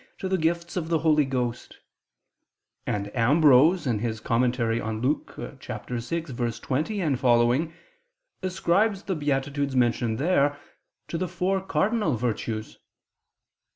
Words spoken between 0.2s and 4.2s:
the gifts of the Holy Ghost; and Ambrose in his